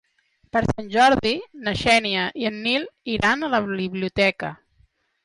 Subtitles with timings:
[0.55, 1.33] Per Sant Jordi
[1.67, 4.51] na Xènia i en Nil iran a la biblioteca.